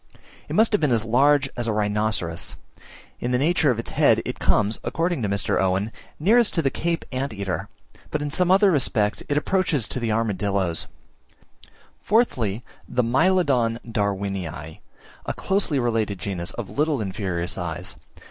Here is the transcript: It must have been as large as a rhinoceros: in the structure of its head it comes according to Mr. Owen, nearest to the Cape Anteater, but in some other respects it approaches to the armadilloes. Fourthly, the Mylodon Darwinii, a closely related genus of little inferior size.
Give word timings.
It 0.49 0.53
must 0.55 0.71
have 0.71 0.81
been 0.81 0.91
as 0.91 1.05
large 1.05 1.47
as 1.55 1.67
a 1.67 1.71
rhinoceros: 1.73 2.55
in 3.19 3.29
the 3.31 3.37
structure 3.37 3.69
of 3.69 3.77
its 3.77 3.91
head 3.91 4.19
it 4.25 4.39
comes 4.39 4.79
according 4.83 5.21
to 5.21 5.29
Mr. 5.29 5.61
Owen, 5.61 5.91
nearest 6.19 6.55
to 6.55 6.63
the 6.63 6.71
Cape 6.71 7.05
Anteater, 7.11 7.69
but 8.09 8.19
in 8.19 8.31
some 8.31 8.49
other 8.49 8.71
respects 8.71 9.21
it 9.29 9.37
approaches 9.37 9.87
to 9.89 9.99
the 9.99 10.09
armadilloes. 10.11 10.87
Fourthly, 12.01 12.63
the 12.89 13.03
Mylodon 13.03 13.77
Darwinii, 13.85 14.79
a 15.27 15.33
closely 15.35 15.77
related 15.77 16.17
genus 16.17 16.49
of 16.53 16.71
little 16.71 16.99
inferior 16.99 17.45
size. 17.45 17.95